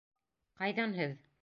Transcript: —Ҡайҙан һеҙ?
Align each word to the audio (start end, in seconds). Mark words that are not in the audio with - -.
—Ҡайҙан 0.63 0.97
һеҙ? 1.01 1.15